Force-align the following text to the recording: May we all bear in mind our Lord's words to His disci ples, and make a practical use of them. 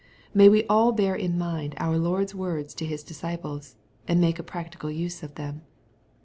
May 0.33 0.49
we 0.49 0.63
all 0.65 0.93
bear 0.93 1.13
in 1.15 1.37
mind 1.37 1.75
our 1.77 1.95
Lord's 1.95 2.33
words 2.33 2.73
to 2.73 2.87
His 2.87 3.03
disci 3.03 3.39
ples, 3.39 3.75
and 4.07 4.19
make 4.19 4.39
a 4.39 4.43
practical 4.43 4.89
use 4.89 5.21
of 5.21 5.35
them. 5.35 5.61